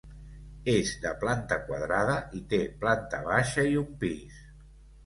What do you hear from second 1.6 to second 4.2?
quadrada i té planta baixa i un